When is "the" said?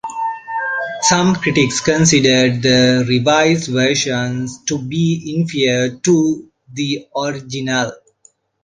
2.63-3.05, 6.73-7.05